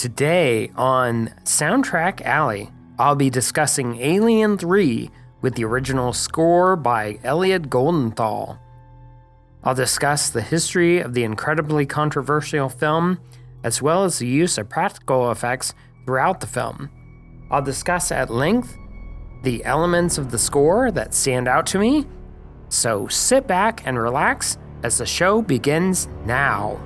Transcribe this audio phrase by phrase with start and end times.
[0.00, 5.10] Today on Soundtrack Alley, I'll be discussing Alien 3
[5.42, 8.58] with the original score by Elliot Goldenthal.
[9.62, 13.20] I'll discuss the history of the incredibly controversial film,
[13.62, 15.74] as well as the use of practical effects
[16.06, 16.88] throughout the film.
[17.50, 18.74] I'll discuss at length
[19.42, 22.06] the elements of the score that stand out to me,
[22.70, 26.80] so sit back and relax as the show begins now.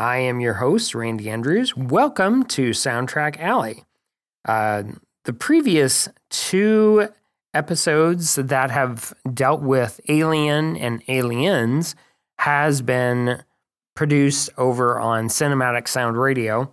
[0.00, 1.76] I am your host, Randy Andrews.
[1.76, 3.84] Welcome to Soundtrack Alley.
[4.44, 4.84] Uh,
[5.24, 7.08] the previous two
[7.52, 11.96] episodes that have dealt with Alien and Aliens
[12.38, 13.42] has been
[13.96, 16.72] produced over on Cinematic Sound Radio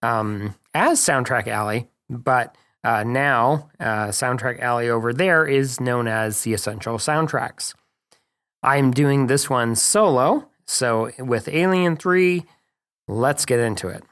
[0.00, 6.40] um, as Soundtrack Alley, but uh, now uh, Soundtrack Alley over there is known as
[6.40, 7.74] the Essential Soundtracks.
[8.62, 12.44] I'm doing this one solo so, with Alien 3,
[13.12, 14.02] let's get into it.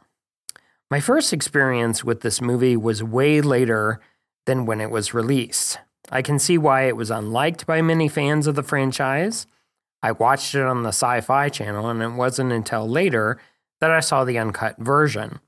[0.91, 4.01] My first experience with this movie was way later
[4.47, 5.79] than when it was released.
[6.11, 9.47] I can see why it was unliked by many fans of the franchise.
[10.03, 13.39] I watched it on the Sci Fi channel, and it wasn't until later
[13.81, 15.41] that I saw the uncut version.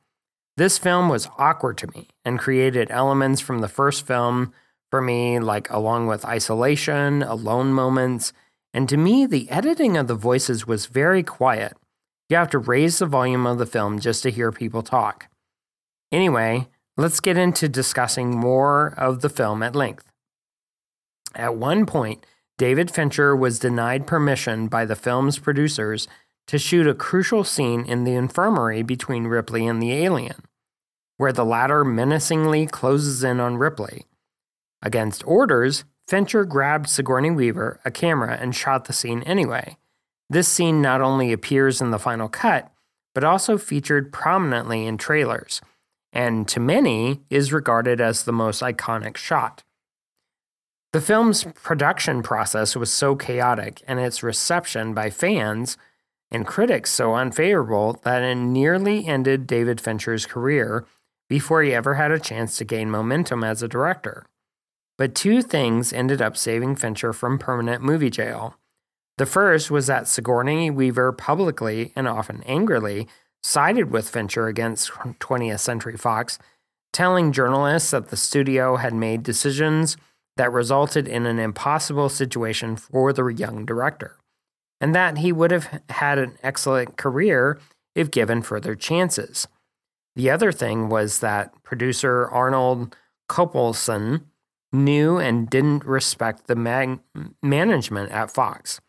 [0.57, 4.53] This film was awkward to me and created elements from the first film
[4.91, 8.33] for me, like along with isolation, alone moments,
[8.75, 11.77] and to me, the editing of the voices was very quiet.
[12.33, 15.29] You have to raise the volume of the film just to hear people talk.
[16.11, 16.67] Anyway,
[16.97, 20.11] let's get into discussing more of the film at length.
[21.35, 22.25] At one point,
[22.57, 26.09] David Fincher was denied permission by the film's producers
[26.47, 30.43] to shoot a crucial scene in the infirmary between Ripley and the alien,
[31.19, 34.07] where the latter menacingly closes in on Ripley.
[34.81, 39.77] Against orders, Fincher grabbed Sigourney Weaver, a camera, and shot the scene anyway.
[40.33, 42.73] This scene not only appears in the final cut,
[43.15, 45.61] but also featured prominently in trailers,
[46.11, 49.63] and to many is regarded as the most iconic shot.
[50.95, 55.77] The film's production process was so chaotic and its reception by fans
[56.31, 60.87] and critics so unfavorable that it nearly ended David Fincher's career
[61.29, 64.25] before he ever had a chance to gain momentum as a director.
[64.97, 68.57] But two things ended up saving Fincher from permanent movie jail.
[69.23, 73.07] The first was that Sigourney Weaver publicly and often angrily
[73.41, 76.41] sided with Fincher against 20th Century Fox,
[76.93, 79.97] telling journalists that the studio had made decisions
[80.37, 84.17] that resulted in an impossible situation for the young director,
[84.81, 87.61] and that he would have had an excellent career
[87.95, 89.47] if given further chances.
[90.17, 92.97] The other thing was that producer Arnold
[93.31, 94.23] Kopelson
[94.73, 96.99] knew and didn't respect the mag-
[97.41, 98.81] management at Fox.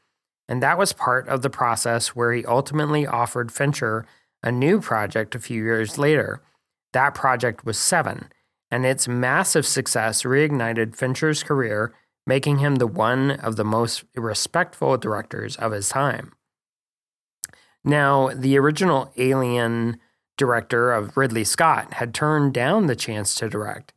[0.48, 4.06] And that was part of the process where he ultimately offered Fincher
[4.42, 6.42] a new project a few years later.
[6.92, 8.30] That project was Seven,
[8.70, 11.94] and its massive success reignited Fincher's career,
[12.28, 16.34] making him the one of the most respectful directors of his time.
[17.84, 20.00] Now, the original Alien
[20.38, 23.94] director of Ridley Scott had turned down the chance to direct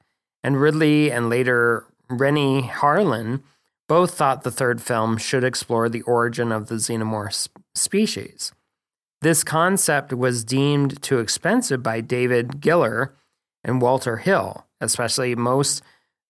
[0.46, 3.43] and Ridley and later Renny Harlin
[3.88, 8.52] both thought the third film should explore the origin of the xenomorph species.
[9.22, 13.14] This concept was deemed too expensive by David Giler
[13.64, 15.82] and Walter Hill, especially most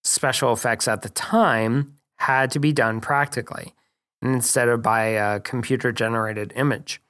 [0.03, 3.73] special effects at the time had to be done practically
[4.21, 7.01] instead of by a computer generated image.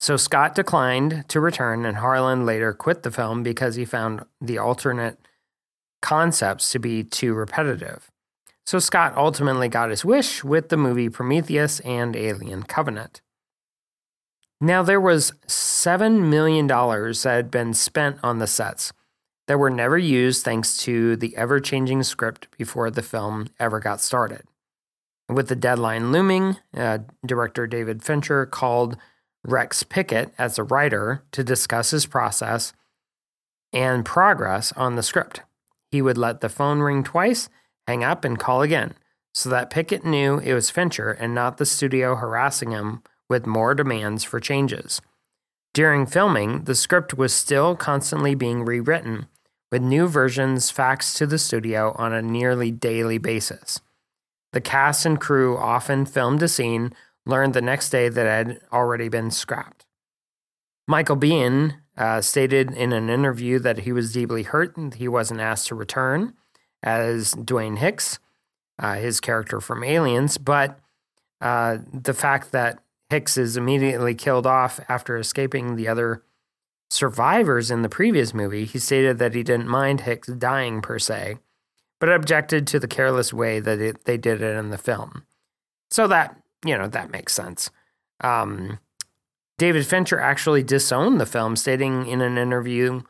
[0.00, 4.58] So Scott declined to return, and Harlin later quit the film because he found the
[4.58, 5.16] alternate
[6.02, 8.11] concepts to be too repetitive.
[8.64, 13.20] So Scott ultimately got his wish with the movie Prometheus and Alien Covenant.
[14.60, 18.92] Now, there was $7 million that had been spent on the sets
[19.48, 24.00] that were never used thanks to the ever changing script before the film ever got
[24.00, 24.42] started.
[25.28, 28.96] With the deadline looming, uh, director David Fincher called
[29.44, 32.72] Rex Pickett as a writer to discuss his process
[33.72, 35.40] and progress on the script.
[35.90, 37.48] He would let the phone ring twice,
[37.86, 38.94] hang up, and call again,
[39.34, 43.74] so that Pickett knew it was Fincher and not the studio harassing him with more
[43.74, 45.00] demands for changes.
[45.74, 49.26] During filming, the script was still constantly being rewritten,
[49.70, 53.80] with new versions faxed to the studio on a nearly daily basis.
[54.52, 56.92] The cast and crew often filmed a scene,
[57.24, 59.86] learned the next day that it had already been scrapped.
[60.86, 65.40] Michael Biehn uh, stated in an interview that he was deeply hurt and he wasn't
[65.40, 66.34] asked to return
[66.82, 68.18] as Dwayne Hicks,
[68.78, 70.78] uh, his character from Aliens, but
[71.40, 76.22] uh, the fact that Hicks is immediately killed off after escaping the other
[76.90, 81.36] survivors in the previous movie, he stated that he didn't mind Hicks dying per se,
[82.00, 85.24] but objected to the careless way that it, they did it in the film.
[85.90, 87.70] So that, you know, that makes sense.
[88.20, 88.78] Um,
[89.58, 93.02] David Fincher actually disowned the film, stating in an interview,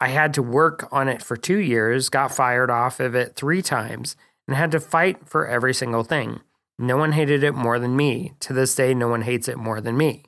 [0.00, 3.62] I had to work on it for two years, got fired off of it three
[3.62, 6.40] times, and had to fight for every single thing.
[6.78, 8.32] No one hated it more than me.
[8.40, 10.24] To this day, no one hates it more than me.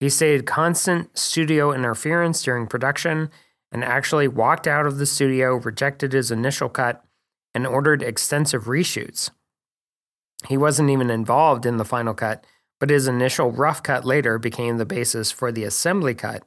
[0.00, 3.30] He stated constant studio interference during production
[3.70, 7.04] and actually walked out of the studio, rejected his initial cut,
[7.54, 9.30] and ordered extensive reshoots.
[10.48, 12.44] He wasn't even involved in the final cut,
[12.80, 16.42] but his initial rough cut later became the basis for the assembly cut,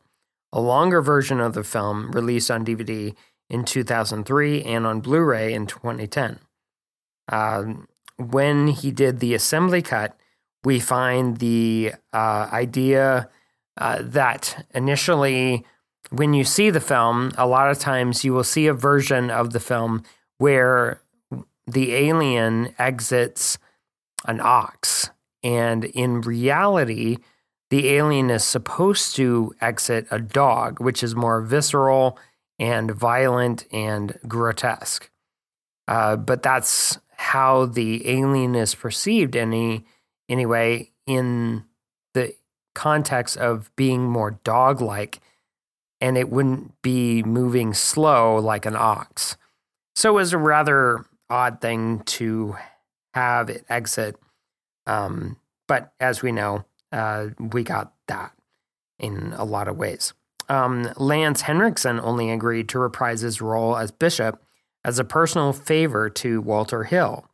[0.55, 3.13] a longer version of the film released on DVD
[3.49, 6.39] in 2003 and on Blu ray in 2010.
[7.27, 10.17] Um, when he did the assembly cut,
[10.63, 13.29] we find the uh, idea
[13.77, 15.65] uh, that initially,
[16.09, 19.51] when you see the film, a lot of times you will see a version of
[19.51, 20.03] the film
[20.37, 21.01] where
[21.67, 23.57] the alien exits
[24.25, 25.09] an ox.
[25.43, 27.17] And in reality,
[27.69, 32.17] the alien is supposed to exit a dog, which is more visceral
[32.59, 35.09] and violent and grotesque.
[35.87, 39.85] Uh, but that's how the alien is perceived any
[40.27, 41.63] anyway in
[42.13, 42.35] the
[42.73, 45.19] context of being more dog-like
[46.01, 49.37] and it wouldn't be moving slow like an ox.
[49.95, 52.55] So it was a rather odd thing to
[53.13, 54.17] have it exit.
[54.85, 56.65] Um, but as we know,
[56.95, 58.31] uh, we got that
[58.97, 60.13] in a lot of ways.
[60.47, 64.41] Um, Lance Henriksen only agreed to reprise his role as Bishop
[64.83, 67.25] as a personal favor to Walter Hill.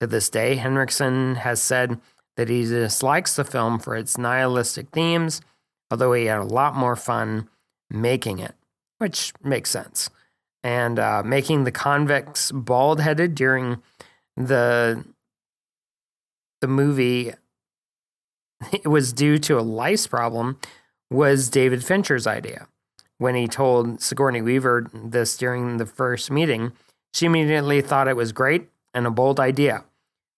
[0.00, 1.98] To this day, Henriksen has said
[2.36, 5.40] that he dislikes the film for its nihilistic themes,
[5.90, 7.48] although he had a lot more fun
[7.88, 8.54] making it,
[8.98, 10.10] which makes sense.
[10.62, 13.80] And uh, making the convicts bald headed during
[14.36, 15.04] the
[16.60, 17.32] the movie
[18.72, 20.58] it was due to a lice problem
[21.10, 22.68] was David Fincher's idea.
[23.18, 26.72] When he told Sigourney Weaver this during the first meeting,
[27.14, 29.84] she immediately thought it was great and a bold idea.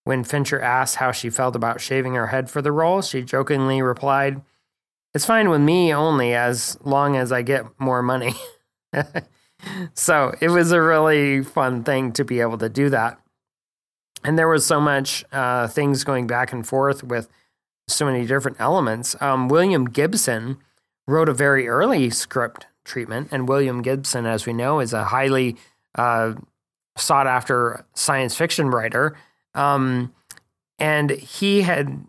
[0.05, 3.83] When Fincher asked how she felt about shaving her head for the role, she jokingly
[3.83, 4.41] replied,
[5.13, 8.35] It's fine with me only as long as I get more money.
[9.95, 13.21] so it was a really fun thing to be able to do that.
[14.25, 17.29] And there was so much uh, things going back and forth with
[17.89, 19.17] so many different elements.
[19.21, 20.59] Um, William Gibson
[21.07, 25.57] wrote a very early script treatment, and William Gibson, as we know, is a highly
[25.95, 26.35] uh,
[26.97, 29.17] sought after science fiction writer.
[29.55, 30.13] Um,
[30.79, 32.05] and he had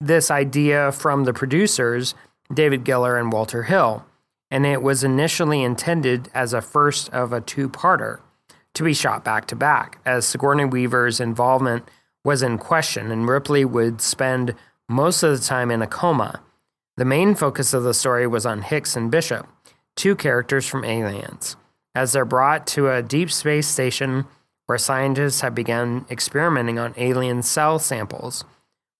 [0.00, 2.14] this idea from the producers,
[2.52, 4.04] David Giler and Walter Hill.
[4.50, 8.20] And it was initially intended as a first of a two parter
[8.74, 11.88] to be shot back to back, as Sigourney Weaver's involvement
[12.24, 14.54] was in question, and Ripley would spend
[14.88, 16.42] most of the time in a coma.
[16.96, 19.46] The main focus of the story was on Hicks and Bishop,
[19.96, 21.56] two characters from Aliens
[21.94, 24.24] as they're brought to a deep space station
[24.66, 28.44] where scientists have begun experimenting on alien cell samples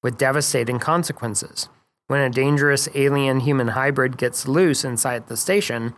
[0.02, 1.68] with devastating consequences.
[2.08, 5.94] When a dangerous alien human hybrid gets loose inside the station,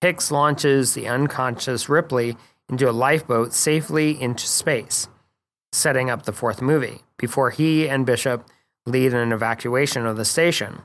[0.00, 2.36] Hicks launches the unconscious Ripley
[2.68, 5.08] into a lifeboat safely into space,
[5.70, 8.48] setting up the fourth movie, before he and Bishop
[8.86, 10.82] lead an evacuation of the station.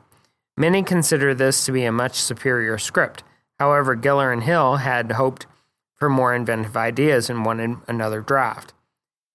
[0.55, 3.23] Many consider this to be a much superior script,
[3.59, 5.47] However, Giler and Hill had hoped
[5.95, 8.73] for more inventive ideas and wanted another draft.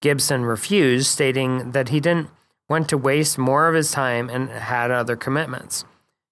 [0.01, 2.29] Gibson refused, stating that he didn't
[2.69, 5.85] want to waste more of his time and had other commitments.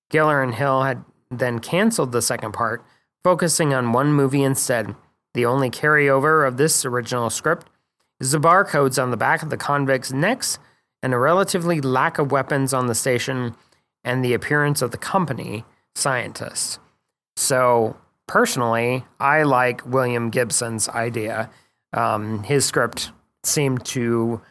[0.10, 2.84] Giler and Hill had then canceled the second part,
[3.24, 4.96] focusing on one movie instead.
[5.34, 7.68] The only carryover of this original script
[8.20, 10.60] is the barcodes on the back of the convicts' necks
[11.03, 13.55] and a relatively lack of weapons on the station
[14.03, 15.63] and the appearance of the company
[15.96, 16.79] scientists.
[17.36, 21.50] So, personally, I like William Gibson's idea.
[21.93, 23.12] Um, his script
[23.43, 24.41] seemed to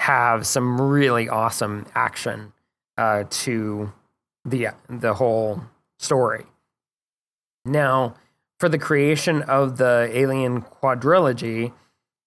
[0.00, 2.52] have some really awesome action
[2.96, 3.92] uh, to
[4.44, 5.62] the the whole
[5.98, 6.44] story.
[7.64, 8.14] Now,
[8.58, 11.72] for the creation of the Alien quadrilogy,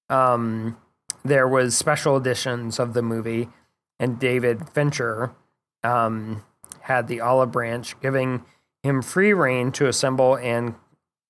[0.09, 0.77] um,
[1.23, 3.49] there was special editions of the movie,
[3.99, 5.31] and David Fincher
[5.83, 6.43] um,
[6.81, 8.45] had the olive branch, giving
[8.83, 10.75] him free reign to assemble and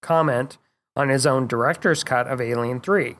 [0.01, 0.57] comment
[0.95, 3.15] on his own director's cut of Alien 3.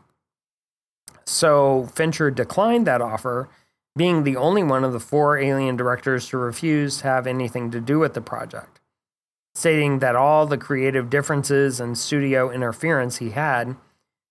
[1.25, 3.49] So Fincher declined that offer,
[3.95, 7.79] being the only one of the four Alien directors to refuse to have anything to
[7.79, 8.79] do with the project,
[9.53, 13.75] stating that all the creative differences and studio interference he had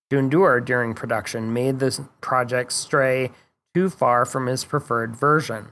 [0.09, 3.31] to endure during production made the project stray
[3.73, 5.69] too far from his preferred version.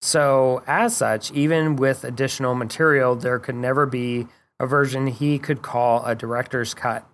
[0.00, 4.26] So, as such, even with additional material, there could never be
[4.58, 7.06] a version he could call a director's cut.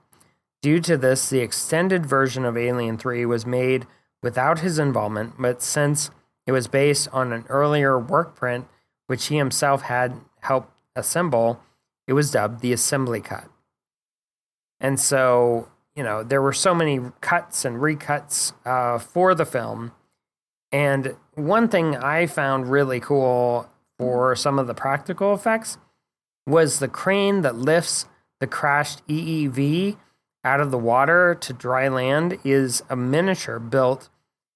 [0.63, 3.87] Due to this, the extended version of Alien 3 was made
[4.23, 6.11] without his involvement, but since
[6.47, 8.67] it was based on an earlier work print
[9.07, 11.61] which he himself had helped assemble,
[12.07, 13.49] it was dubbed the assembly cut.
[14.81, 19.93] And so, you know, there were so many cuts and recuts uh, for the film
[20.73, 25.79] and one thing I found really cool for some of the practical effects
[26.47, 28.07] was the crane that lifts
[28.41, 29.97] the crashed EEV
[30.45, 34.09] out of the water to dry land is a miniature built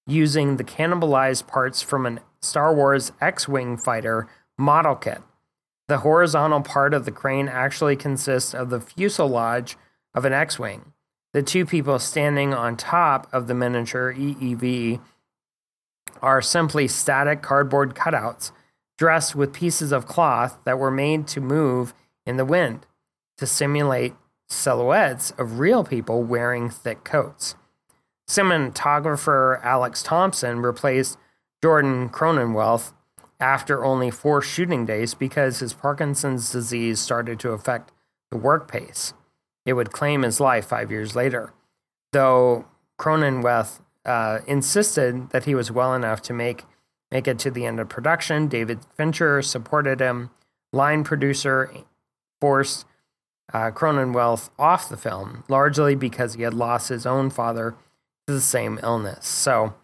[0.07, 5.23] using the cannibalized parts from a Star Wars X Wing fighter model kit.
[5.89, 9.77] The horizontal part of the crane actually consists of the fuselage
[10.15, 10.93] of an X Wing.
[11.33, 15.01] The two people standing on top of the miniature EEV
[16.21, 18.53] are simply static cardboard cutouts
[18.99, 21.95] dressed with pieces of cloth that were made to move
[22.27, 22.87] in the wind
[23.39, 24.15] to simulate
[24.49, 27.57] silhouettes of real people wearing thick coats.
[28.29, 31.19] Cinematographer Alex Thompson replaced
[31.63, 32.93] Jordan Cronenweth
[33.41, 37.91] after only four shooting days because his Parkinson's disease started to affect
[38.31, 39.15] the work pace.
[39.65, 41.53] It would claim his life five years later.
[42.13, 42.67] Though
[42.99, 46.65] Cronenweth uh, insisted that he was well enough to make
[47.11, 48.49] make it to the end of production.
[48.49, 50.31] David Fincher supported him.
[50.73, 51.71] Line producer
[52.41, 52.87] forced
[53.53, 57.75] uh, Cronenweth off the film, largely because he had lost his own father
[58.27, 59.27] to the same illness.
[59.27, 59.75] So,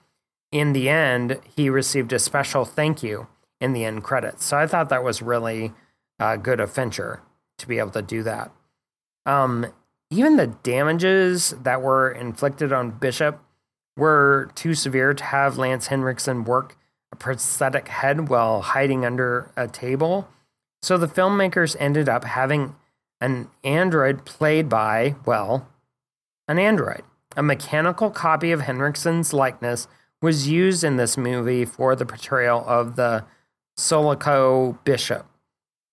[0.51, 3.27] in the end, he received a special thank you
[3.61, 4.45] in the end credits.
[4.47, 5.73] So I thought that was really
[6.19, 7.21] uh, good of Fincher
[7.59, 8.51] to be able to do that.
[9.29, 9.67] Um,
[10.11, 13.39] even the damages that were inflicted on Bishop
[13.97, 16.77] were too severe to have Lance Henriksen work
[17.13, 20.29] a prosthetic head while hiding under a table.
[20.83, 22.75] So the filmmakers ended up having
[23.21, 25.69] an android played by, well,
[26.47, 27.03] an android.
[27.37, 29.89] A mechanical copy of Henriksen's likeness
[30.23, 33.25] was used in this movie for the portrayal of the
[33.77, 35.27] Sulaco bishop.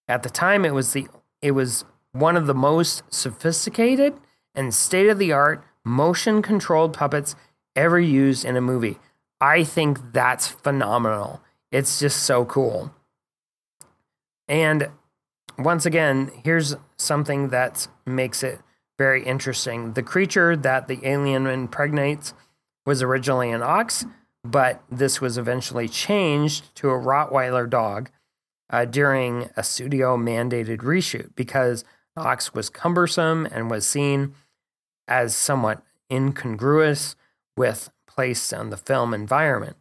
[0.07, 1.07] At the time it was the
[1.41, 4.13] it was one of the most sophisticated
[4.55, 7.35] and state-of-the-art motion controlled puppets
[7.75, 8.97] ever used in a movie.
[9.41, 11.41] I think that's phenomenal.
[11.73, 12.93] It's just so cool.
[14.47, 14.87] And
[15.59, 18.61] once again, here's something that makes it
[18.97, 19.91] very interesting.
[19.91, 22.33] The creature that the alien impregnates
[22.85, 24.05] was originally an ox,
[24.45, 28.09] but this was eventually changed to a Rottweiler dog
[28.69, 31.83] uh, during a studio mandated reshoot because
[32.17, 34.33] ox was cumbersome and was seen
[35.07, 37.15] as somewhat incongruous
[37.57, 39.75] with place on the film environment.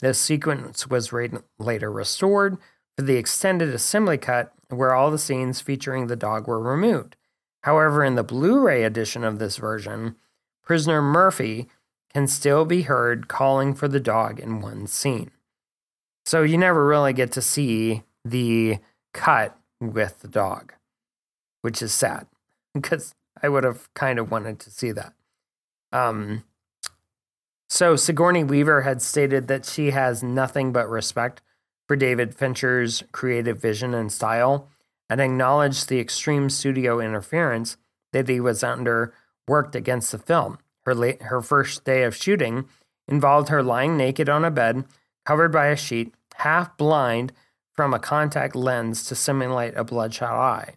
[0.00, 1.12] This sequence was
[1.58, 2.56] later restored
[2.96, 7.16] for the extended assembly cut, where all the scenes featuring the dog were removed.
[7.62, 10.16] However, in the Blu ray edition of this version,
[10.62, 11.68] prisoner Murphy
[12.12, 15.30] can still be heard calling for the dog in one scene.
[16.24, 18.78] So you never really get to see the
[19.12, 20.72] cut with the dog,
[21.62, 22.26] which is sad
[22.74, 25.14] because I would have kind of wanted to see that.
[25.92, 26.44] Um,
[27.68, 31.40] so Sigourney Weaver had stated that she has nothing but respect
[31.86, 34.68] for David Fincher's creative vision and style
[35.08, 37.76] and acknowledged the extreme studio interference
[38.12, 39.12] that he was under
[39.48, 40.58] worked against the film.
[40.84, 42.66] Her, late, her first day of shooting
[43.08, 44.84] involved her lying naked on a bed,
[45.26, 47.32] covered by a sheet, half blind
[47.74, 50.74] from a contact lens to simulate a bloodshot eye,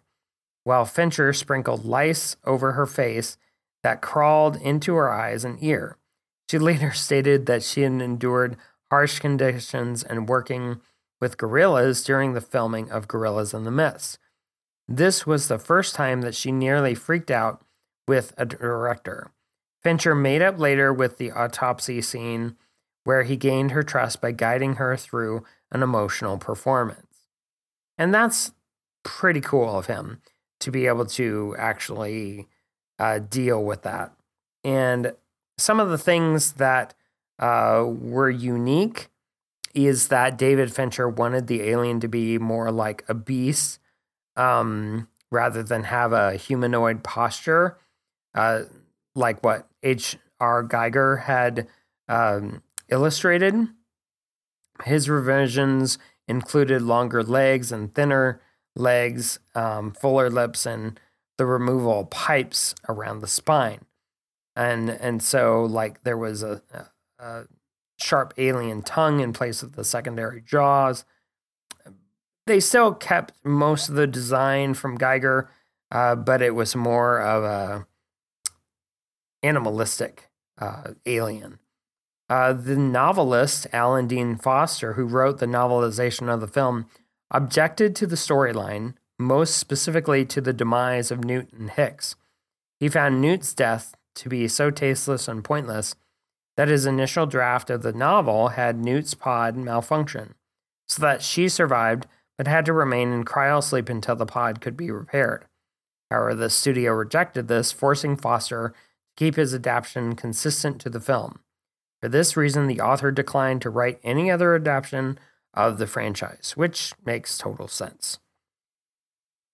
[0.64, 3.36] while Fincher sprinkled lice over her face
[3.82, 5.96] that crawled into her eyes and ear.
[6.50, 8.56] She later stated that she had endured
[8.90, 10.80] harsh conditions and working
[11.20, 14.18] with gorillas during the filming of Gorillas in the Mist.
[14.86, 17.64] This was the first time that she nearly freaked out
[18.06, 19.30] with a director.
[19.82, 22.56] Fincher made up later with the autopsy scene
[23.04, 27.28] where he gained her trust by guiding her through an emotional performance.
[27.96, 28.52] And that's
[29.02, 30.20] pretty cool of him
[30.64, 32.48] to be able to actually
[32.98, 34.12] uh, deal with that.
[34.64, 35.14] And
[35.58, 36.94] some of the things that
[37.38, 39.08] uh, were unique
[39.74, 43.78] is that David Fincher wanted the alien to be more like a beast
[44.36, 47.76] um, rather than have a humanoid posture,
[48.34, 48.62] uh,
[49.14, 50.64] like what H.R.
[50.64, 51.68] Giger had
[52.08, 53.68] um, illustrated.
[54.84, 58.40] His revisions included longer legs and thinner
[58.76, 60.98] legs, um, fuller lips, and
[61.38, 63.84] the removal of pipes around the spine.
[64.56, 66.62] And and so like there was a,
[67.18, 67.44] a
[67.98, 71.04] sharp alien tongue in place of the secondary jaws.
[72.46, 75.48] They still kept most of the design from Giger,
[75.90, 77.86] uh, but it was more of a
[79.42, 81.58] animalistic uh, alien.
[82.28, 86.86] Uh, the novelist Alan Dean Foster, who wrote the novelization of the film,
[87.34, 92.14] objected to the storyline, most specifically to the demise of Newt and Hicks.
[92.78, 95.96] He found Newt's death to be so tasteless and pointless
[96.56, 100.34] that his initial draft of the novel had Newt's pod malfunction,
[100.86, 102.06] so that she survived
[102.38, 105.46] but had to remain in cryosleep until the pod could be repaired.
[106.10, 108.74] However, the studio rejected this, forcing Foster to
[109.16, 111.40] keep his adaptation consistent to the film.
[112.00, 115.18] For this reason, the author declined to write any other adaptation
[115.54, 118.18] of the franchise, which makes total sense.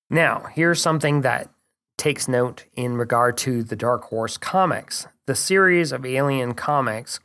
[0.09, 1.51] Now, here's something that
[1.97, 5.07] takes note in regard to the Dark Horse comics.
[5.27, 7.21] The series of Alien comics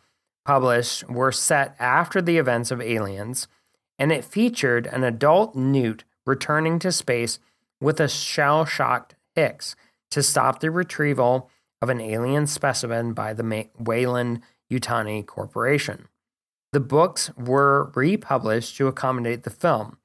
[0.46, 3.48] published were set after the events of Aliens,
[3.98, 7.40] and it featured an adult Newt returning to space
[7.80, 9.76] with a shell shocked Hicks
[10.12, 11.50] to stop the retrieval
[11.82, 16.08] of an alien specimen by the Weyland Yutani Corporation.
[16.76, 19.98] The books were republished to accommodate the film,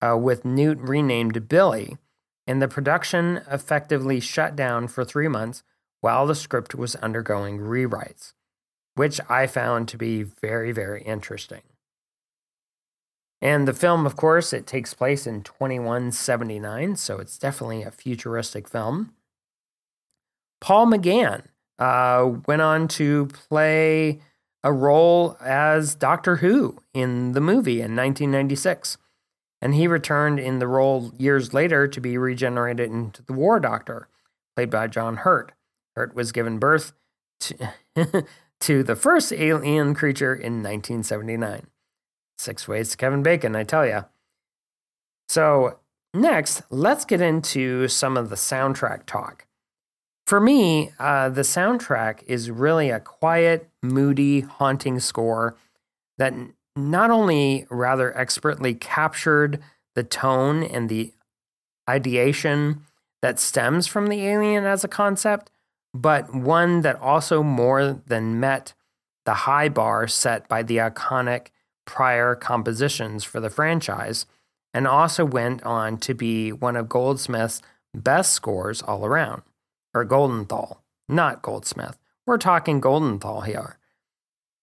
[0.00, 1.98] uh, with Newt renamed Billy,
[2.46, 5.62] and the production effectively shut down for three months
[6.00, 8.32] while the script was undergoing rewrites,
[8.94, 11.64] which I found to be very, very interesting.
[13.42, 18.70] And the film, of course, it takes place in 2179, so it's definitely a futuristic
[18.70, 19.12] film.
[20.62, 21.42] Paul McGann
[21.78, 24.22] uh, went on to play
[24.66, 28.98] a role as Doctor Who in the movie in 1996.
[29.62, 34.08] And he returned in the role years later to be regenerated into the War Doctor,
[34.56, 35.52] played by John Hurt.
[35.94, 36.92] Hurt was given birth
[37.40, 37.70] to,
[38.60, 41.68] to the first alien creature in 1979.
[42.36, 44.02] Six ways to Kevin Bacon, I tell ya.
[45.28, 45.78] So,
[46.12, 49.46] next, let's get into some of the soundtrack talk.
[50.26, 55.56] For me, uh, the soundtrack is really a quiet, moody, haunting score
[56.18, 56.34] that
[56.74, 59.62] not only rather expertly captured
[59.94, 61.12] the tone and the
[61.88, 62.82] ideation
[63.22, 65.50] that stems from the alien as a concept,
[65.94, 68.74] but one that also more than met
[69.24, 71.48] the high bar set by the iconic
[71.86, 74.26] prior compositions for the franchise,
[74.74, 77.62] and also went on to be one of Goldsmith's
[77.94, 79.42] best scores all around
[79.96, 80.78] or Goldenthal,
[81.08, 81.98] not Goldsmith.
[82.26, 83.78] We're talking Goldenthal here.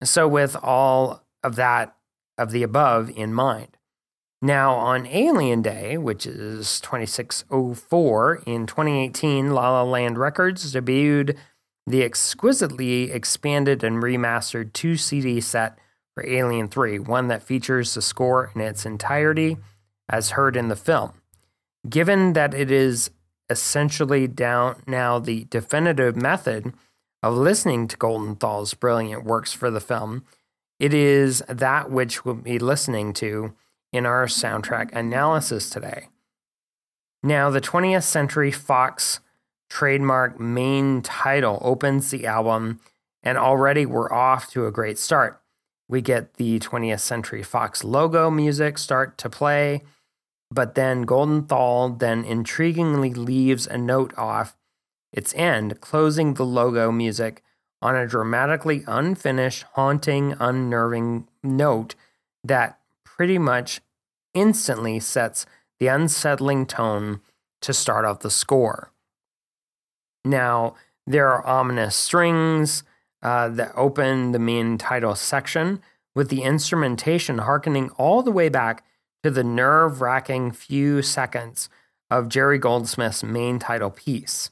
[0.04, 1.96] So, with all of that,
[2.38, 3.78] of the above in mind.
[4.42, 11.38] Now, on Alien Day, which is 2604 in 2018, La La Land Records debuted
[11.88, 15.80] the exquisitely expanded and remastered two CD set
[16.14, 19.58] for Alien 3, one that features the score in its entirety
[20.10, 21.14] as heard in the film.
[21.88, 23.10] Given that it is
[23.54, 26.74] essentially down now the definitive method
[27.22, 30.26] of listening to Goldenthal's brilliant works for the film.
[30.80, 33.54] It is that which we'll be listening to
[33.94, 36.08] in our soundtrack analysis today.
[37.22, 39.20] Now, the 20th Century Fox
[39.70, 42.80] trademark main title opens the album,
[43.22, 45.40] and already we're off to a great start.
[45.88, 49.84] We get the 20th Century Fox logo music start to play
[50.54, 54.56] but then Goldenthal then intriguingly leaves a note off
[55.12, 57.44] its end, closing the logo music
[57.82, 61.96] on a dramatically unfinished, haunting, unnerving note
[62.44, 63.82] that pretty much
[64.34, 65.46] instantly sets
[65.80, 67.22] the unsettling tone
[67.62, 68.92] to start off the score.
[70.24, 72.84] Now, there are ominous strings
[73.22, 75.82] uh, that open the main title section,
[76.16, 78.86] with the instrumentation harkening all the way back
[79.24, 81.70] to the nerve wracking few seconds
[82.10, 84.52] of Jerry Goldsmith's main title piece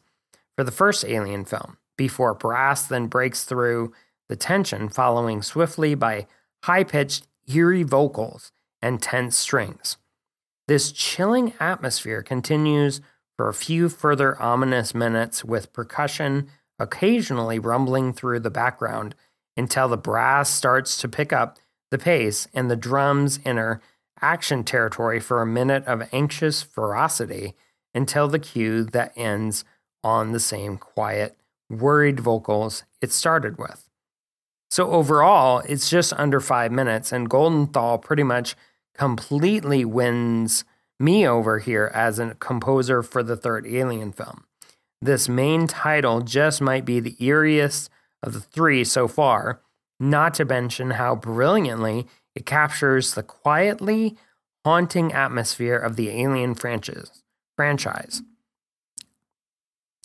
[0.57, 3.93] for the first Alien film, before brass then breaks through
[4.29, 6.27] the tension, following swiftly by
[6.63, 9.97] high pitched, eerie vocals and tense strings.
[10.67, 13.01] This chilling atmosphere continues
[13.35, 16.47] for a few further ominous minutes with percussion
[16.79, 19.15] occasionally rumbling through the background
[19.57, 21.59] until the brass starts to pick up
[21.91, 23.81] the pace and the drums enter
[24.21, 27.55] action territory for a minute of anxious ferocity
[27.93, 29.63] until the cue that ends
[30.03, 31.37] on the same quiet,
[31.69, 33.89] worried vocals it started with.
[34.69, 38.55] So overall, it's just under five minutes, and Goldenthal pretty much
[38.97, 40.63] completely wins
[40.99, 44.45] me over here as a composer for the third Alien film.
[45.01, 47.89] This main title just might be the eeriest
[48.23, 49.61] of the three so far,
[49.99, 54.17] not to mention how brilliantly it captures the quietly
[54.63, 58.21] haunting atmosphere of the Alien franchise.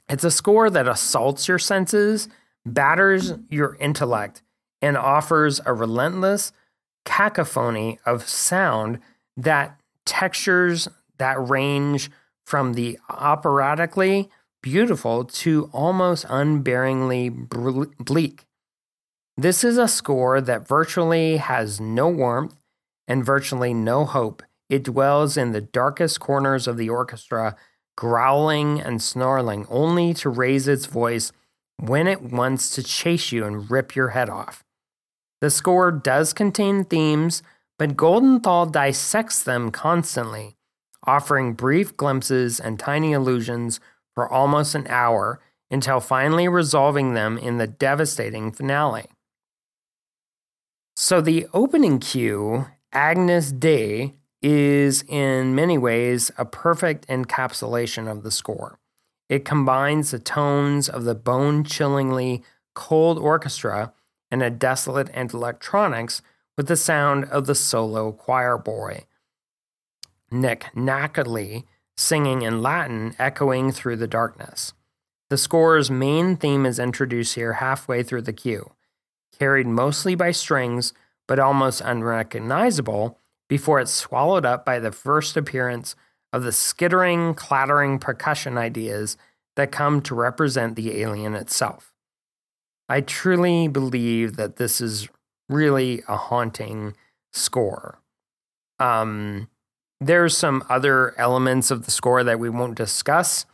[0.08, 2.28] It's a score that assaults your senses,
[2.64, 4.42] batters your intellect,
[4.80, 6.52] and offers a relentless
[7.04, 8.98] cacophony of sound
[9.36, 12.10] that textures that range
[12.44, 14.28] from the operatically
[14.62, 17.48] beautiful to almost unbearingly
[17.98, 18.45] bleak.
[19.38, 22.56] This is a score that virtually has no warmth
[23.06, 24.42] and virtually no hope.
[24.70, 27.54] It dwells in the darkest corners of the orchestra,
[27.98, 31.32] growling and snarling, only to raise its voice
[31.78, 34.64] when it wants to chase you and rip your head off.
[35.42, 37.42] The score does contain themes,
[37.78, 40.56] but Goldenthal dissects them constantly,
[41.06, 43.80] offering brief glimpses and tiny illusions
[44.14, 49.04] for almost an hour until finally resolving them in the devastating finale.
[50.98, 58.30] So, the opening cue, Agnus Dei, is in many ways a perfect encapsulation of the
[58.30, 58.78] score.
[59.28, 62.42] It combines the tones of the bone chillingly
[62.74, 63.92] cold orchestra
[64.30, 66.22] and a desolate and electronics
[66.56, 69.04] with the sound of the solo choir boy.
[70.30, 71.64] Nick Nackedley
[71.98, 74.72] singing in Latin echoing through the darkness.
[75.28, 78.72] The score's main theme is introduced here halfway through the cue,
[79.38, 80.92] carried mostly by strings,
[81.28, 83.18] but almost unrecognizable
[83.48, 85.94] before it's swallowed up by the first appearance
[86.32, 89.16] of the skittering, clattering percussion ideas
[89.56, 91.92] that come to represent the alien itself.
[92.88, 95.08] I truly believe that this is
[95.48, 96.94] really a haunting
[97.32, 98.00] score.
[98.78, 99.48] Um,
[100.00, 103.46] there's some other elements of the score that we won't discuss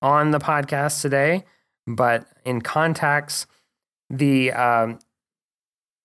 [0.00, 1.44] on the podcast today,
[1.86, 3.46] but in context,
[4.08, 4.98] the um,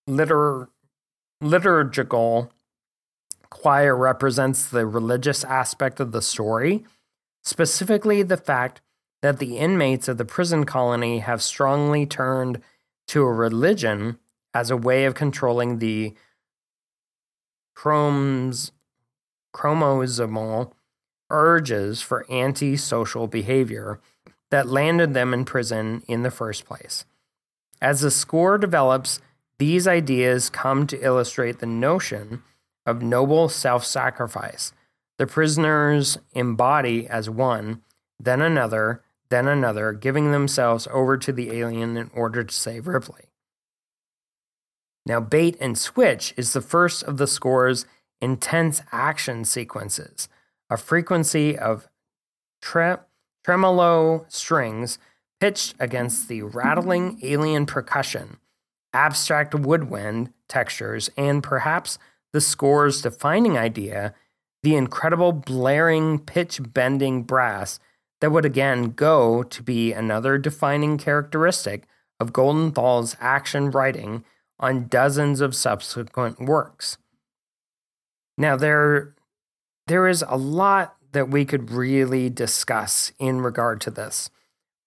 [0.08, 0.70] liter-
[1.42, 2.52] liturgical
[3.50, 6.86] choir represents the religious aspect of the story,
[7.44, 8.82] specifically the fact
[9.22, 12.62] that the inmates of the prison colony have strongly turned
[13.08, 14.20] to a religion
[14.54, 16.14] as a way of controlling the
[17.76, 18.72] chromes
[19.54, 20.74] chromosomal
[21.30, 24.00] urges for antisocial behavior
[24.52, 27.06] that landed them in prison in the first place.
[27.82, 29.20] As the score develops,
[29.60, 32.44] these ideas come to illustrate the notion
[32.86, 34.74] of noble self sacrifice.
[35.18, 37.82] The prisoners embody as one,
[38.20, 43.30] then another, then another, giving themselves over to the alien in order to save Ripley.
[45.06, 47.86] Now, Bait and Switch is the first of the score's
[48.22, 50.28] intense action sequences,
[50.70, 51.88] a frequency of
[52.62, 52.98] tre-
[53.44, 54.98] tremolo strings
[55.40, 58.38] pitched against the rattling alien percussion,
[58.96, 62.00] abstract woodwind textures, and perhaps
[62.34, 64.16] the score's defining idea
[64.64, 67.80] the incredible blaring, pitch bending brass
[68.20, 71.84] that would again go to be another defining characteristic
[72.20, 74.26] of Goldenthal's action writing
[74.60, 76.98] on dozens of subsequent works.
[78.40, 79.14] Now there
[79.86, 84.32] there is a lot that we could really discuss in regard to this,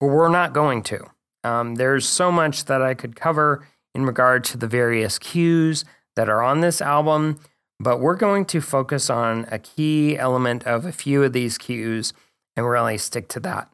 [0.01, 1.05] but we're not going to.
[1.45, 3.65] Um, there's so much that I could cover
[3.99, 5.85] in regard to the various cues
[6.15, 7.41] that are on this album,
[7.81, 12.13] but we're going to focus on a key element of a few of these cues
[12.57, 13.69] and really stick to that.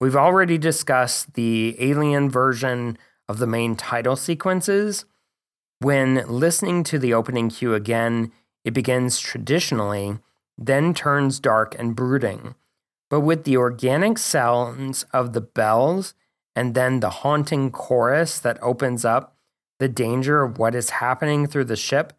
[0.00, 2.96] We've already discussed the alien version
[3.28, 5.04] of the main title sequences.
[5.80, 8.32] When listening to the opening cue again,
[8.64, 10.18] it begins traditionally,
[10.56, 12.54] then turns dark and brooding.
[13.10, 16.14] But with the organic sounds of the bells
[16.56, 19.34] and then the haunting chorus that opens up
[19.78, 22.12] the danger of what is happening through the ship,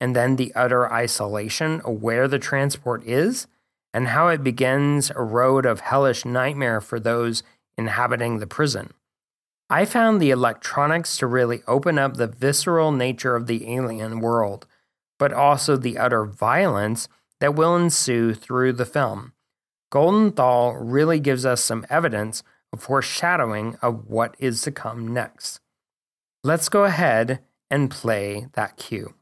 [0.00, 3.46] and then the utter isolation of where the transport is,
[3.92, 7.42] and how it begins a road of hellish nightmare for those
[7.76, 8.92] inhabiting the prison.
[9.68, 14.66] I found the electronics to really open up the visceral nature of the alien world,
[15.18, 17.08] but also the utter violence
[17.40, 19.32] that will ensue through the film.
[19.92, 22.42] Goldenthal really gives us some evidence
[22.72, 25.60] of foreshadowing of what is to come next.
[26.42, 29.12] Let's go ahead and play that cue.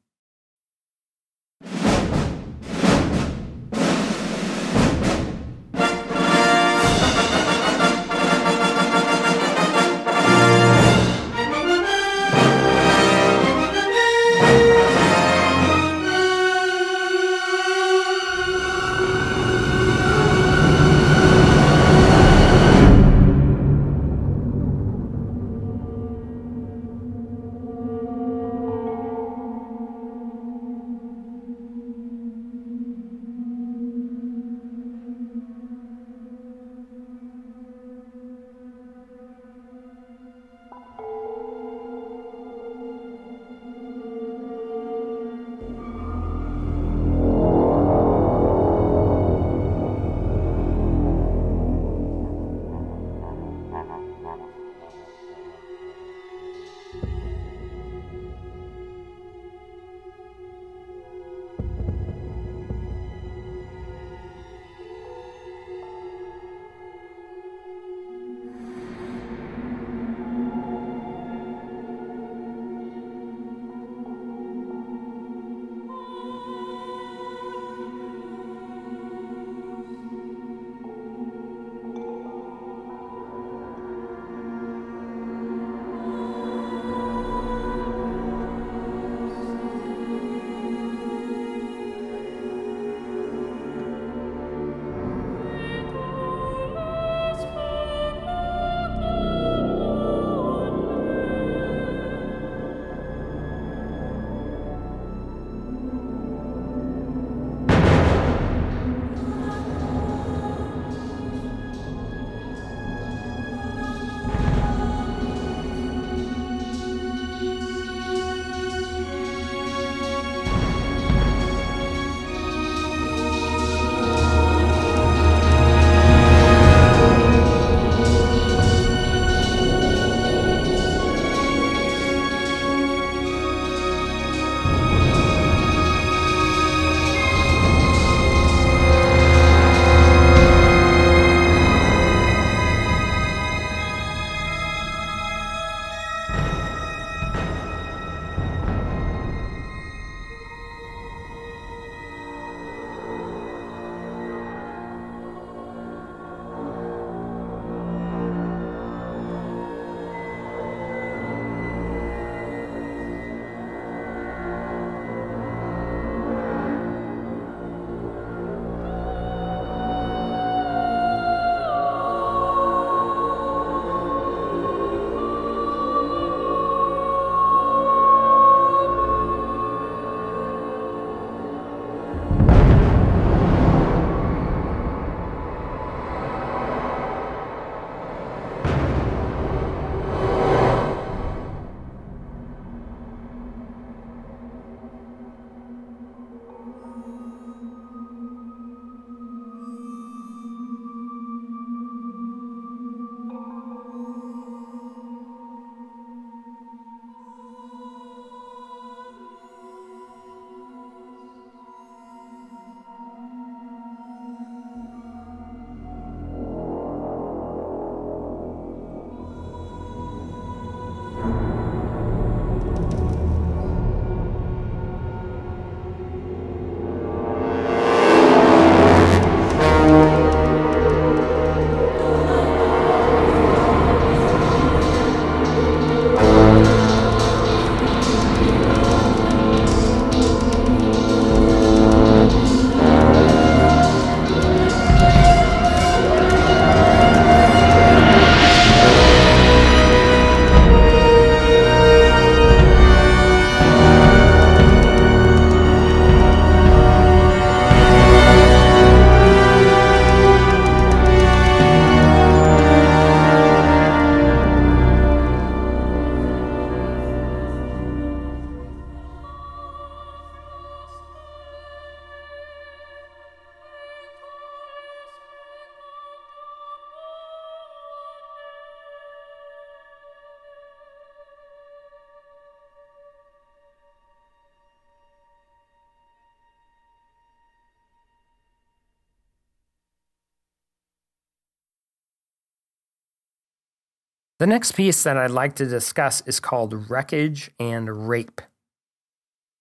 [294.38, 298.40] The next piece that I'd like to discuss is called Wreckage and Rape.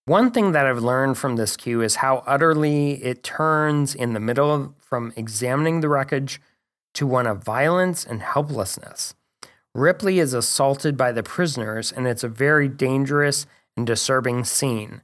[0.04, 4.20] One thing that I've learned from this cue is how utterly it turns in the
[4.20, 6.40] middle of, from examining the wreckage
[6.94, 9.16] to one of violence and helplessness.
[9.74, 15.02] Ripley is assaulted by the prisoners, and it's a very dangerous and disturbing scene.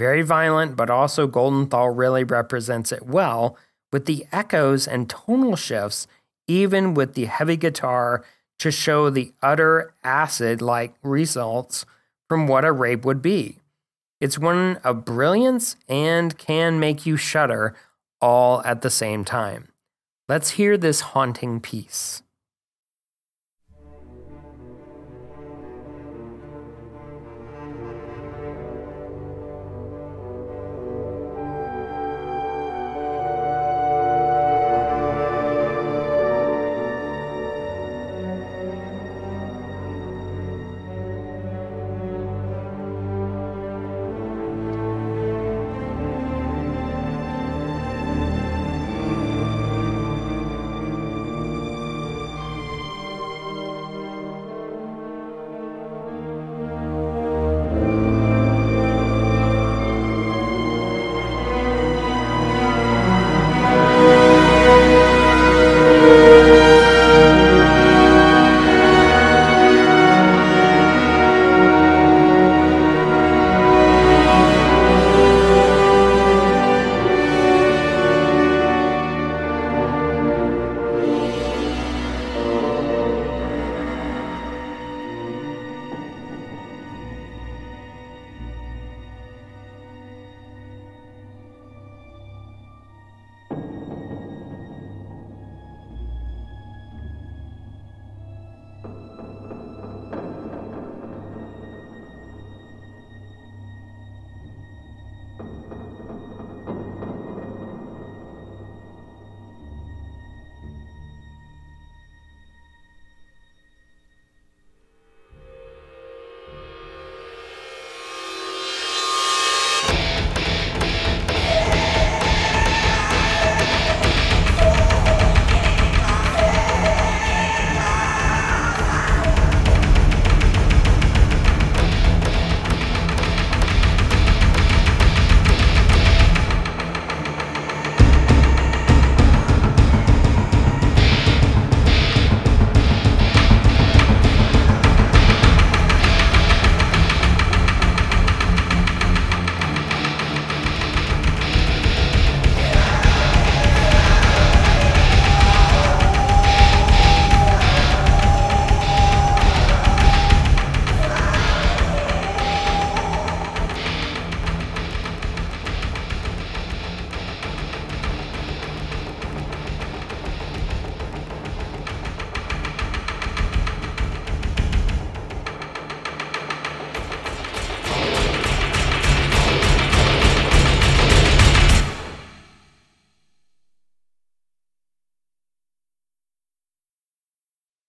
[0.00, 3.56] Very violent, but also Goldenthal really represents it well
[3.92, 6.08] with the echoes and tonal shifts,
[6.48, 8.24] even with the heavy guitar
[8.62, 11.84] to show the utter acid like results
[12.28, 13.58] from what a rape would be.
[14.20, 17.74] It's one of brilliance and can make you shudder
[18.20, 19.72] all at the same time.
[20.28, 22.22] Let's hear this haunting piece.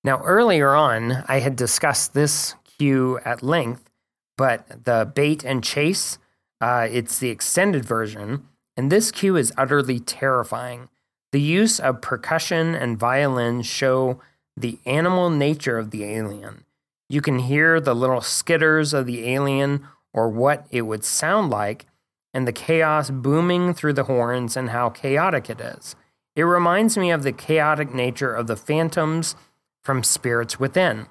[0.04, 3.90] Now, earlier on, I had discussed this cue at length,
[4.38, 6.18] but the bait and chase,
[6.60, 8.46] uh, it's the extended version,
[8.76, 10.90] and this cue is utterly terrifying.
[11.32, 14.20] The use of percussion and violin show
[14.58, 16.66] the animal nature of the alien.
[17.10, 21.86] You can hear the little skitters of the alien or what it would sound like,
[22.34, 25.96] and the chaos booming through the horns and how chaotic it is.
[26.36, 29.36] It reminds me of the chaotic nature of the phantoms
[29.84, 31.08] from spirits within.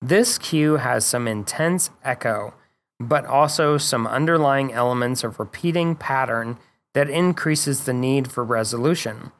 [0.00, 2.54] This cue has some intense echo,
[3.00, 6.58] but also some underlying elements of repeating pattern
[6.94, 9.32] that increases the need for resolution.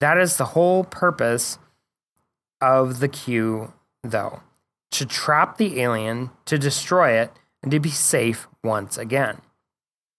[0.00, 1.58] That is the whole purpose
[2.60, 4.42] of the cue, though
[4.90, 7.32] to trap the alien, to destroy it,
[7.62, 9.40] and to be safe once again.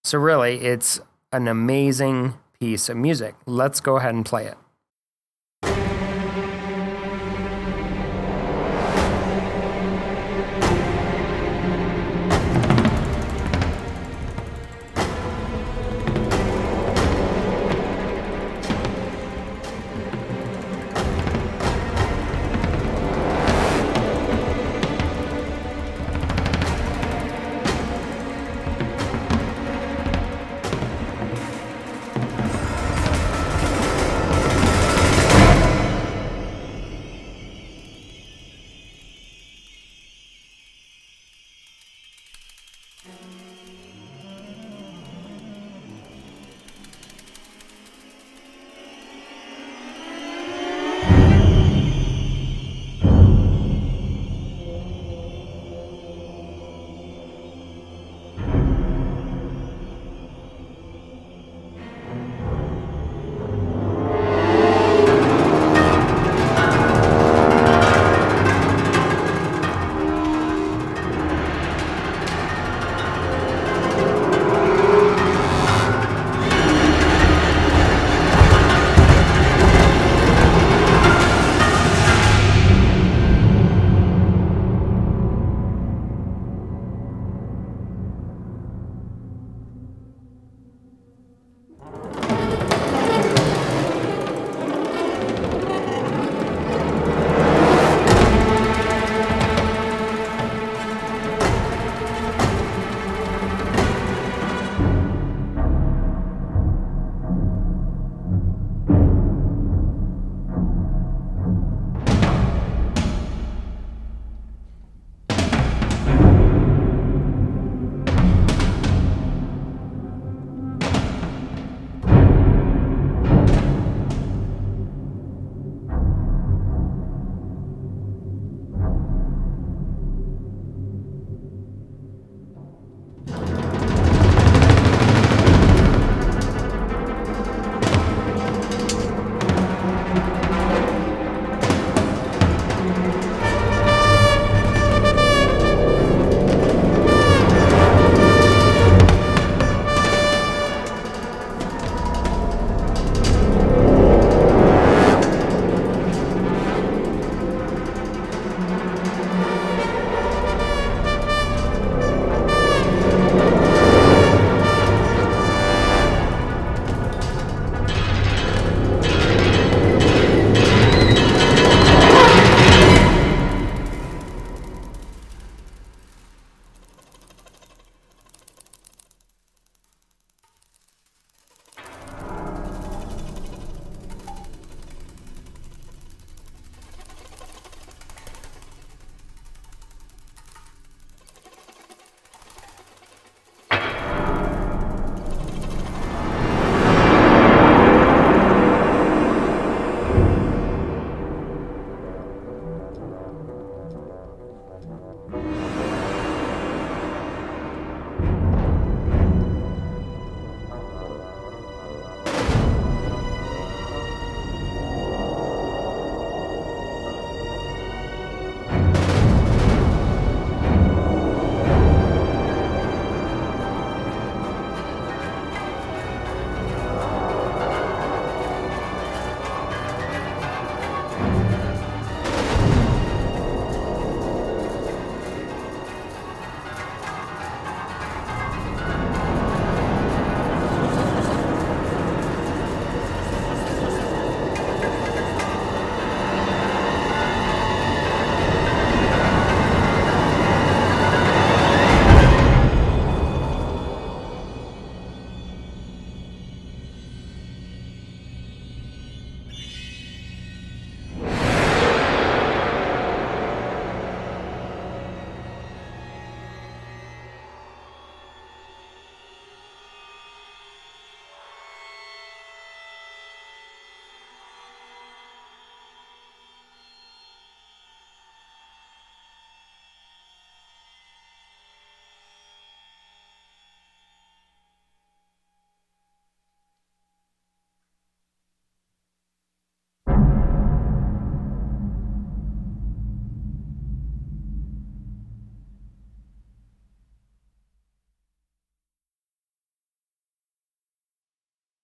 [0.04, 3.36] So, really, it's an amazing piece of music.
[3.46, 4.58] Let's go ahead and play it.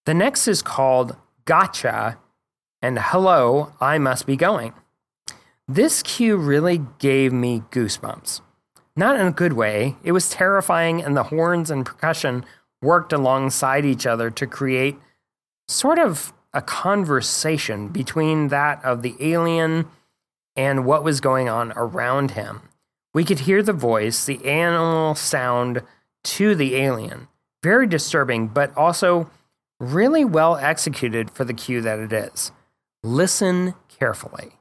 [0.05, 2.19] The next is called Gotcha
[2.79, 4.73] and Hello, I Must Be Going.
[5.67, 8.41] This cue really gave me goosebumps.
[8.95, 12.45] Not in a good way, it was terrifying, and the horns and percussion
[12.83, 14.95] worked alongside each other to create
[15.67, 19.87] sort of a conversation between that of the alien
[20.55, 22.61] and what was going on around him.
[23.11, 25.81] We could hear the voice, the animal sound
[26.25, 27.27] to the alien.
[27.63, 29.31] Very disturbing, but also
[29.79, 32.51] really well executed for the cue that it is.
[33.03, 34.53] Listen carefully.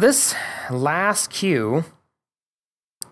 [0.00, 0.34] This
[0.70, 1.84] last cue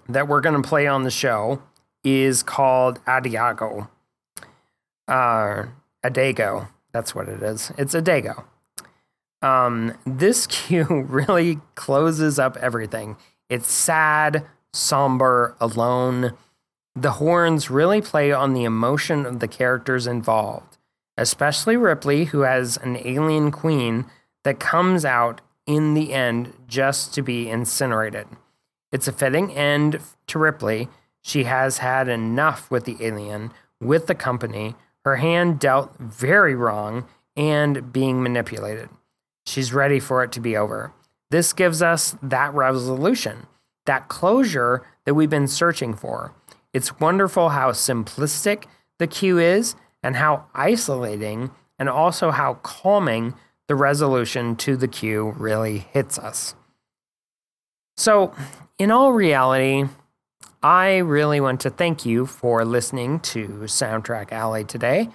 [0.08, 1.62] that we're going to play on the show
[2.02, 3.88] is called Adiago.
[5.06, 5.64] Uh,
[6.02, 6.68] Adago.
[6.92, 7.70] That's what it is.
[7.76, 8.44] It's Adago.
[9.42, 13.16] Um, this cue really closes up everything.
[13.50, 16.32] It's sad, somber, alone.
[16.96, 20.78] The horns really play on the emotion of the characters involved,
[21.18, 24.06] especially Ripley, who has an alien queen
[24.44, 28.26] that comes out in the end just to be incinerated.
[28.90, 30.88] It's a fitting end to Ripley.
[31.20, 37.06] She has had enough with the alien, with the company, her hand dealt very wrong,
[37.36, 38.88] and being manipulated.
[39.44, 40.92] She's ready for it to be over.
[41.30, 43.46] This gives us that resolution,
[43.84, 46.32] that closure that we've been searching for.
[46.72, 48.64] It's wonderful how simplistic
[48.98, 53.34] the cue is and how isolating and also how calming
[53.68, 56.54] the resolution to the cue really hits us.
[57.96, 58.34] So,
[58.78, 59.84] in all reality,
[60.62, 65.10] I really want to thank you for listening to Soundtrack Alley today.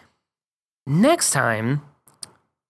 [0.85, 1.81] Next time,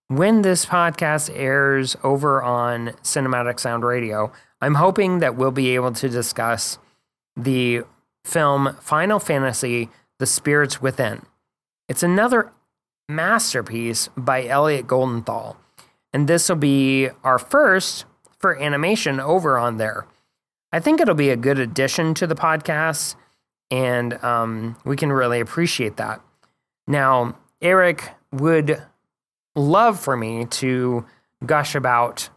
[0.08, 4.32] when this podcast airs over on Cinematic Sound Radio,
[4.62, 6.78] I'm hoping that we'll be able to discuss
[7.36, 7.82] the
[8.24, 11.24] film Final Fantasy The Spirits Within.
[11.90, 12.52] It's another
[13.10, 15.58] masterpiece by Elliot Goldenthal.
[16.14, 18.06] And this will be our first
[18.38, 20.06] for animation over on there.
[20.72, 23.16] I think it'll be a good addition to the podcast,
[23.70, 26.22] and um, we can really appreciate that.
[26.88, 28.82] Now, Eric would
[29.56, 31.06] love for me to
[31.46, 32.30] gush about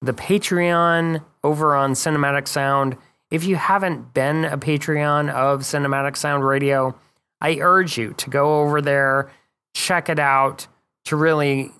[0.00, 2.96] the Patreon over on Cinematic Sound.
[3.30, 6.98] If you haven't been a Patreon of Cinematic Sound Radio,
[7.40, 9.30] I urge you to go over there,
[9.74, 10.66] check it out,
[11.04, 11.70] to really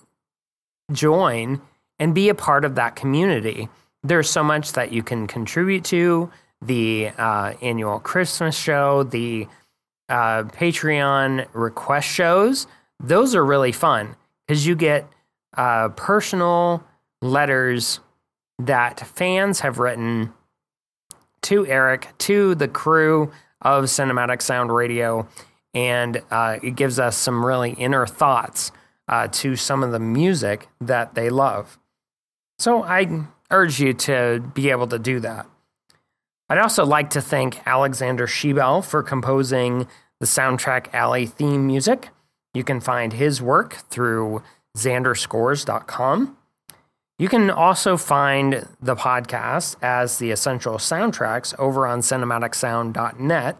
[0.91, 1.61] join
[1.99, 3.69] and be a part of that community.
[4.03, 6.31] There's so much that you can contribute to
[6.61, 9.47] the uh, annual Christmas show, the
[10.07, 12.67] uh, Patreon request shows.
[12.99, 14.15] Those are really fun
[14.47, 15.07] because you get
[15.55, 16.83] uh, personal
[17.21, 17.99] letters
[18.59, 20.33] that fans have written
[21.43, 23.31] to Eric, to the crew
[23.61, 25.27] of Cinematic Sound Radio,
[25.73, 28.71] and uh, it gives us some really inner thoughts
[29.09, 31.79] uh, to some of the music that they love.
[32.59, 35.47] So I urge you to be able to do that.
[36.47, 39.87] I'd also like to thank Alexander Shebel for composing
[40.19, 42.09] the Soundtrack Alley theme music.
[42.53, 44.43] You can find his work through
[44.77, 46.37] xanderscores.com.
[47.17, 53.57] You can also find the podcast as the essential soundtracks over on cinematicsound.net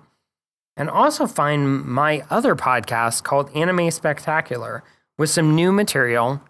[0.78, 4.84] and also find my other podcast called Anime Spectacular
[5.20, 6.41] with some new material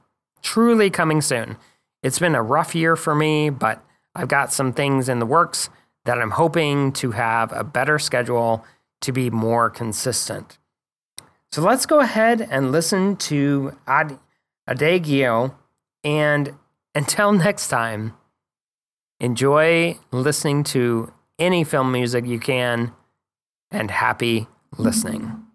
[0.42, 1.58] truly coming soon.
[2.02, 3.84] It's been a rough year for me, but
[4.16, 5.70] I've got some things in the works
[6.06, 8.64] that I'm hoping to have a better schedule
[9.02, 10.60] to be more consistent.
[11.52, 14.20] So let's go ahead and listen to Ad-
[14.68, 15.58] Adagio
[16.04, 16.54] and
[16.96, 18.14] until next time,
[19.20, 22.94] enjoy listening to any film music you can
[23.72, 24.48] and happy
[24.78, 25.49] listening.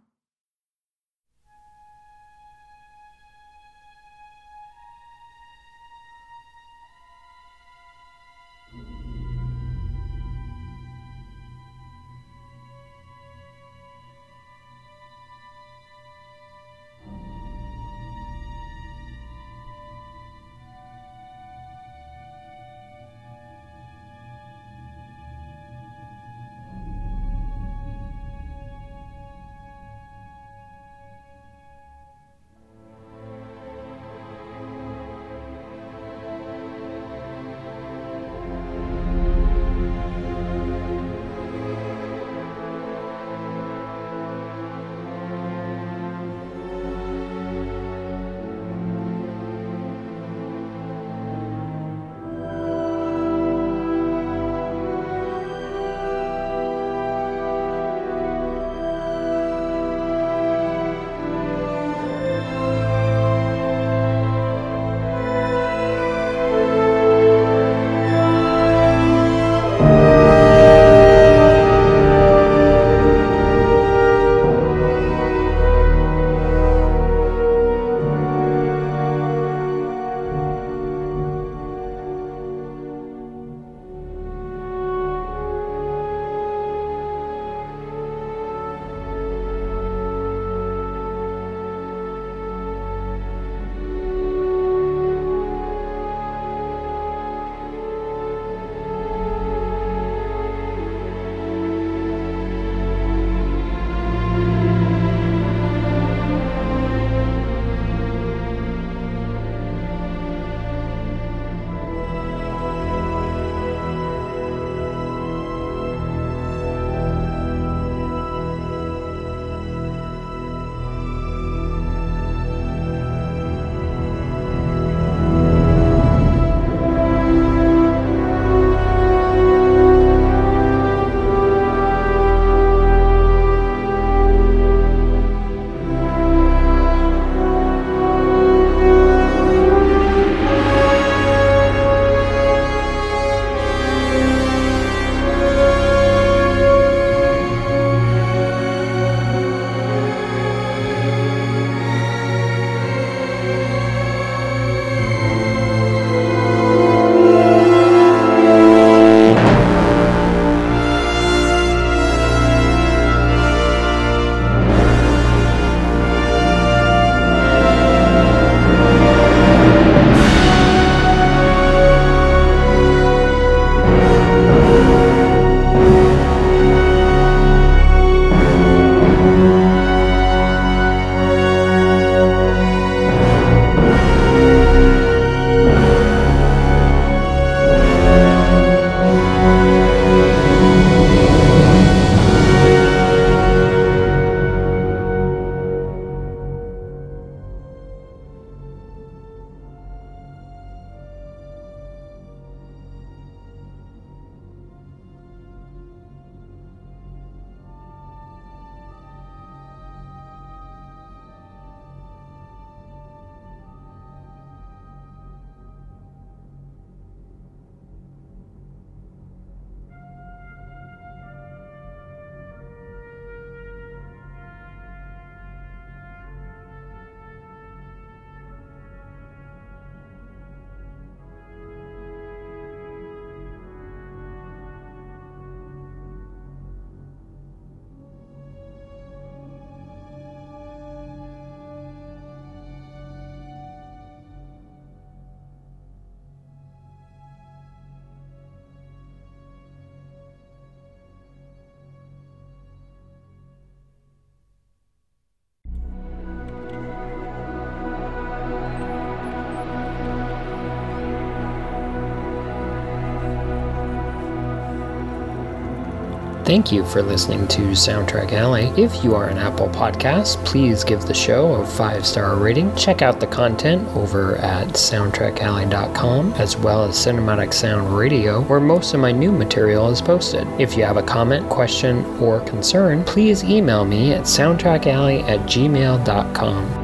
[266.54, 268.66] Thank you for listening to Soundtrack Alley.
[268.80, 272.72] If you are an Apple Podcast, please give the show a five star rating.
[272.76, 278.94] Check out the content over at soundtrackalley.com as well as Cinematic Sound Radio, where most
[278.94, 280.46] of my new material is posted.
[280.60, 286.83] If you have a comment, question, or concern, please email me at soundtrackalley at gmail.com.